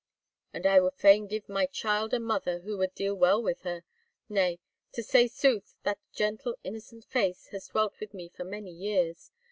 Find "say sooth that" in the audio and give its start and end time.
5.03-5.99